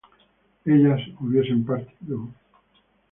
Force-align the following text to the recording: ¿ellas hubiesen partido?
¿ellas 0.65 0.99
hubiesen 1.19 1.63
partido? 1.63 2.27